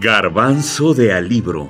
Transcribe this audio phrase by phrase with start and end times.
[0.00, 1.68] Garbanzo de Alibro.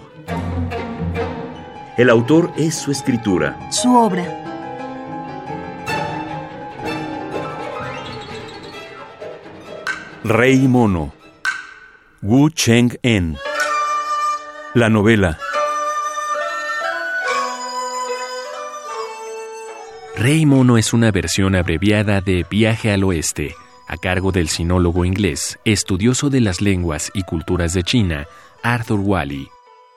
[1.97, 3.59] El autor es su escritura.
[3.71, 4.23] Su obra.
[10.25, 11.15] Rey Mono.
[12.21, 13.39] Wu Cheng-en.
[14.75, 15.39] La novela.
[20.17, 23.55] Rey Mono es una versión abreviada de Viaje al Oeste,
[23.89, 28.27] a cargo del sinólogo inglés, estudioso de las lenguas y culturas de China,
[28.63, 29.49] Arthur Wally,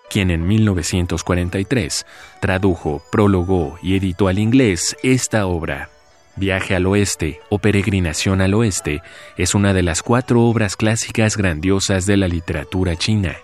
[0.10, 2.06] quien en 1943
[2.40, 5.90] tradujo, prologó y editó al inglés esta obra.
[6.36, 9.02] Viaje al Oeste o Peregrinación al Oeste
[9.38, 13.38] es una de las cuatro obras clásicas grandiosas de la literatura china.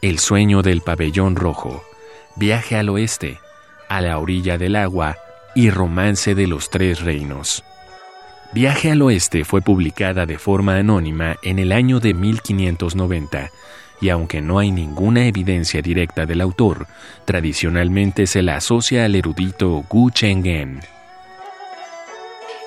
[0.00, 1.82] El sueño del pabellón rojo,
[2.36, 3.38] Viaje al Oeste,
[3.88, 5.16] A la orilla del agua,
[5.54, 7.64] y Romance de los Tres Reinos.
[8.52, 13.48] Viaje al Oeste fue publicada de forma anónima en el año de 1590,
[14.00, 16.88] y aunque no hay ninguna evidencia directa del autor,
[17.24, 20.80] tradicionalmente se la asocia al erudito Gu Cheng'en.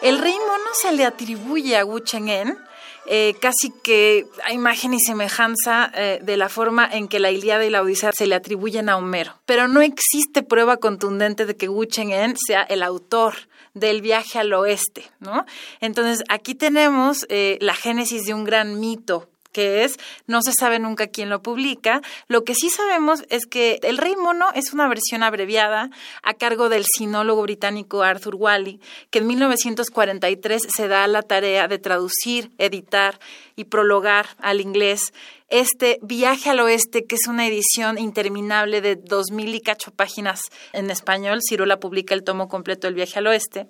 [0.02, 2.58] El rey mono se le atribuye a Gu Cheng'en
[3.06, 7.66] eh, casi que a imagen y semejanza eh, de la forma en que la Ilíada
[7.66, 9.34] y la Odisea se le atribuyen a Homero.
[9.46, 13.36] Pero no existe prueba contundente de que Wu Cheng-en sea el autor
[13.74, 15.46] del viaje al oeste, ¿no?
[15.82, 20.80] Entonces, aquí tenemos eh, la génesis de un gran mito que es, no se sabe
[20.80, 22.02] nunca quién lo publica.
[22.28, 25.90] Lo que sí sabemos es que El Rey Mono es una versión abreviada
[26.22, 31.80] a cargo del sinólogo británico Arthur Wally, que en 1943 se da la tarea de
[31.80, 33.20] traducir, editar
[33.56, 35.14] y prologar al inglés
[35.54, 40.42] este Viaje al Oeste, que es una edición interminable de dos mil y cacho páginas
[40.74, 41.42] en español.
[41.48, 43.68] Cirola publica el tomo completo del Viaje al Oeste.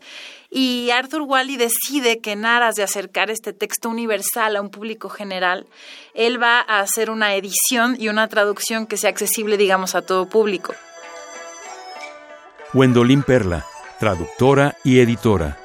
[0.49, 5.09] Y Arthur Wally decide que en aras de acercar este texto universal a un público
[5.09, 5.67] general,
[6.13, 10.29] él va a hacer una edición y una traducción que sea accesible, digamos, a todo
[10.29, 10.73] público.
[12.73, 13.65] Wendolin Perla,
[13.99, 15.62] traductora y editora.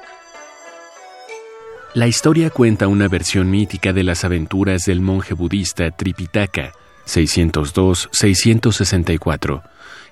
[1.95, 6.73] La historia cuenta una versión mítica de las aventuras del monje budista Tripitaka,
[7.07, 9.63] 602-664,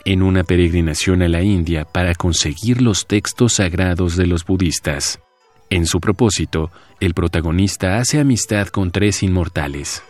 [0.04, 5.20] en una peregrinación a la India para conseguir los textos sagrados de los budistas.
[5.70, 10.02] En su propósito, el protagonista hace amistad con tres inmortales.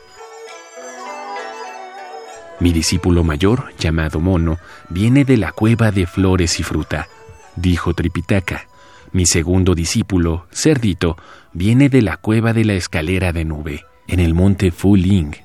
[2.62, 4.58] Mi discípulo mayor, llamado Mono,
[4.88, 7.10] viene de la cueva de flores y fruta,
[7.58, 8.70] dijo Tripitaka.
[9.12, 11.18] Mi segundo discípulo, Cerdito,
[11.54, 15.36] viene de la cueva de la escalera de nube, en el monte Fu-Ling.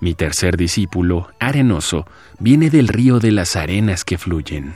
[0.00, 2.06] Mi tercer discípulo, Arenoso,
[2.38, 4.74] viene del río de las arenas que fluyen.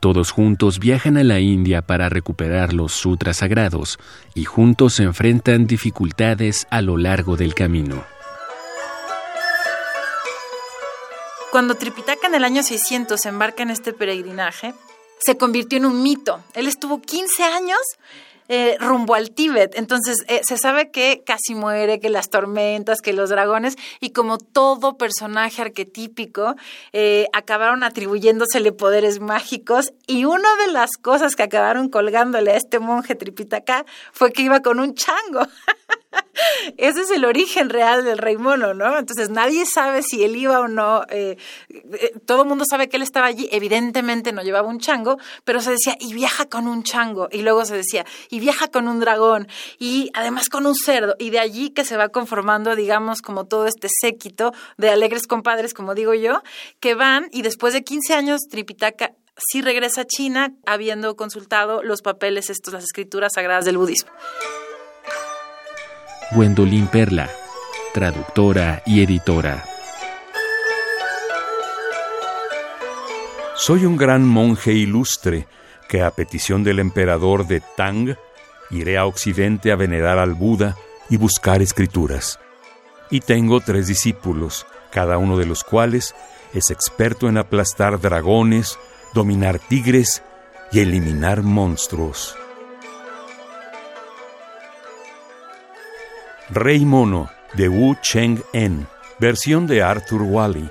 [0.00, 3.98] Todos juntos viajan a la India para recuperar los sutras sagrados
[4.34, 8.04] y juntos se enfrentan dificultades a lo largo del camino.
[11.50, 14.74] Cuando Tripitaka en el año 600 embarca en este peregrinaje,
[15.18, 16.42] se convirtió en un mito.
[16.54, 17.78] Él estuvo 15 años
[18.48, 19.76] eh, rumbo al Tíbet.
[19.76, 24.38] Entonces, eh, se sabe que casi muere, que las tormentas, que los dragones, y como
[24.38, 26.54] todo personaje arquetípico,
[26.92, 29.92] eh, acabaron atribuyéndosele poderes mágicos.
[30.06, 34.60] Y una de las cosas que acabaron colgándole a este monje Tripitaka fue que iba
[34.60, 35.40] con un chango.
[36.76, 38.98] Ese es el origen real del rey mono, ¿no?
[38.98, 41.02] Entonces nadie sabe si él iba o no.
[41.10, 41.36] Eh,
[41.70, 43.48] eh, todo el mundo sabe que él estaba allí.
[43.52, 47.28] Evidentemente no llevaba un chango, pero se decía, y viaja con un chango.
[47.30, 49.48] Y luego se decía, y viaja con un dragón.
[49.78, 51.14] Y además con un cerdo.
[51.18, 55.74] Y de allí que se va conformando, digamos, como todo este séquito de alegres compadres,
[55.74, 56.42] como digo yo,
[56.80, 62.02] que van y después de 15 años Tripitaka sí regresa a China habiendo consultado los
[62.02, 64.10] papeles, estos, las escrituras sagradas del budismo.
[66.32, 67.30] Gwendolyn Perla,
[67.94, 69.64] traductora y editora.
[73.54, 75.46] Soy un gran monje ilustre
[75.88, 78.16] que a petición del emperador de Tang
[78.70, 80.76] iré a Occidente a venerar al Buda
[81.08, 82.40] y buscar escrituras.
[83.08, 86.16] Y tengo tres discípulos, cada uno de los cuales
[86.52, 88.80] es experto en aplastar dragones,
[89.14, 90.24] dominar tigres
[90.72, 92.36] y eliminar monstruos.
[96.50, 98.86] Rey Mono de Wu Cheng-en,
[99.18, 100.70] versión de Arthur Wally,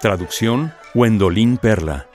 [0.00, 2.09] traducción Wendolin Perla.